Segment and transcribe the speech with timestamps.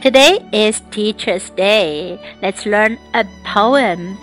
[0.00, 2.18] Today is Teacher's Day.
[2.40, 4.16] Let's learn a poem.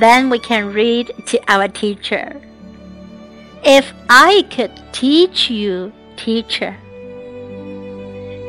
[0.00, 2.40] Then we can read to our teacher.
[3.62, 6.74] If I could teach you, teacher.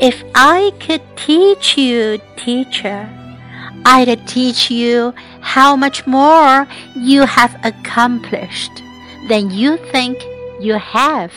[0.00, 3.10] If I could teach you, teacher,
[3.84, 8.80] I'd teach you how much more you have accomplished
[9.28, 10.22] than you think
[10.60, 11.32] you have.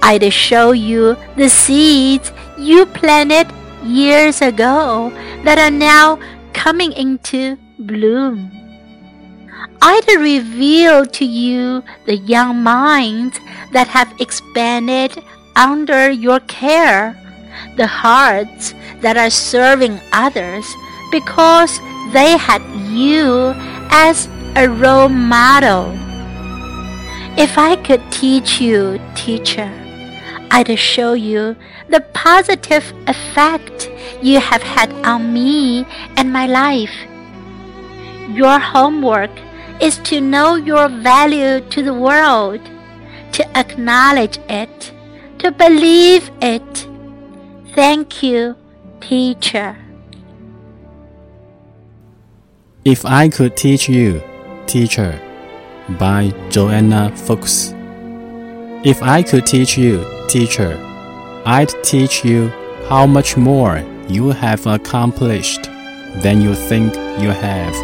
[0.00, 3.48] I'd show you the seeds you planted
[3.84, 5.10] years ago
[5.44, 6.18] that are now
[6.52, 8.50] coming into bloom.
[9.82, 13.38] I'd reveal to you the young minds
[13.72, 15.22] that have expanded
[15.56, 17.12] under your care,
[17.76, 20.66] the hearts that are serving others
[21.10, 21.78] because
[22.12, 23.52] they had you
[23.90, 25.92] as a role model.
[27.36, 29.70] If I could teach you, teacher,
[30.54, 31.56] I'd show you
[31.88, 33.90] the positive effect
[34.22, 35.84] you have had on me
[36.16, 36.94] and my life.
[38.30, 39.32] Your homework
[39.80, 42.60] is to know your value to the world,
[43.32, 44.92] to acknowledge it,
[45.40, 46.86] to believe it.
[47.74, 48.54] Thank you,
[49.00, 49.76] teacher.
[52.84, 54.22] If I Could Teach You,
[54.66, 55.20] Teacher
[55.98, 57.74] by Joanna Fuchs.
[58.84, 60.04] If I could teach you,
[60.34, 60.74] teacher,
[61.46, 62.48] I'd teach you
[62.88, 63.78] how much more
[64.08, 65.62] you have accomplished
[66.24, 67.74] than you think you have.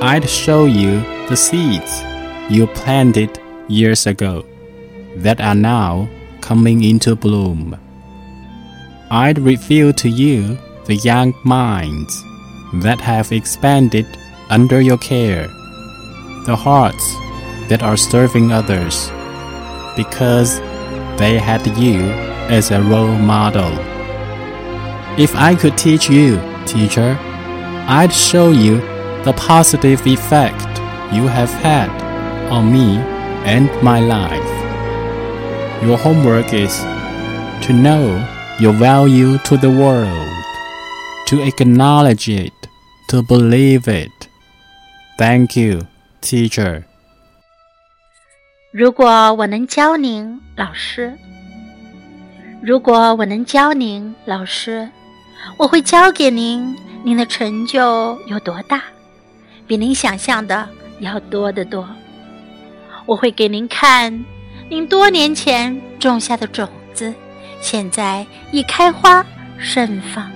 [0.00, 1.92] I'd show you the seeds
[2.48, 4.44] you planted years ago
[5.16, 6.08] that are now
[6.40, 7.76] coming into bloom.
[9.10, 12.12] I'd reveal to you the young minds
[12.74, 14.06] that have expanded
[14.50, 15.48] under your care,
[16.46, 17.06] the hearts
[17.68, 19.10] that are serving others
[19.96, 20.60] because
[21.20, 22.00] they had you
[22.48, 23.72] as a role model.
[25.18, 27.18] If I could teach you, teacher,
[27.86, 28.76] I'd show you
[29.24, 30.66] the positive effect
[31.12, 31.90] you have had
[32.50, 32.96] on me
[33.44, 34.52] and my life.
[35.84, 36.74] Your homework is
[37.66, 38.04] to know
[38.58, 40.32] your value to the world,
[41.26, 42.52] to acknowledge it,
[43.10, 44.28] to believe it.
[45.18, 45.86] Thank you,
[46.22, 46.89] teacher.
[48.72, 51.12] 如果我能教您，老师。
[52.62, 54.88] 如果我能教您，老师，
[55.56, 58.80] 我会教给您，您的成就有多大，
[59.66, 60.68] 比您想象的
[61.00, 61.84] 要多得多。
[63.06, 64.24] 我会给您看，
[64.68, 67.12] 您多年前种下的种子，
[67.60, 69.26] 现在已开花
[69.58, 70.30] 盛放。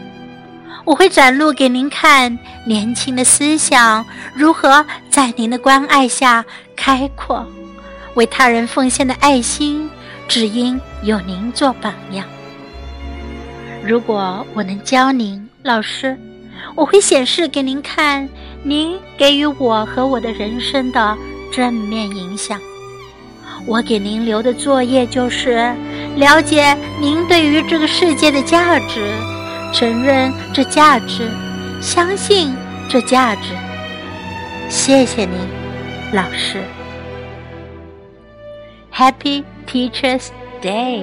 [0.85, 2.37] 我会展露给您看，
[2.67, 6.45] 年轻的思想如何在您的关爱下
[6.75, 7.47] 开阔。
[8.15, 9.89] 为他人奉献的爱心，
[10.27, 12.27] 只因有您做榜样。
[13.85, 16.19] 如果我能教您，老师，
[16.75, 18.29] 我会显示给您看，
[18.63, 21.17] 您给予我和我的人生的
[21.53, 22.59] 正面影响。
[23.67, 25.75] 我给您留的作业就是
[26.17, 29.13] 了解您对于这个世界的价值，
[29.73, 31.29] 承认这价值，
[31.81, 32.55] 相信
[32.89, 33.53] 这价值。
[34.69, 35.39] 谢谢您，
[36.13, 36.63] 老师。
[38.95, 40.31] Happy Teachers'
[40.63, 41.03] Day!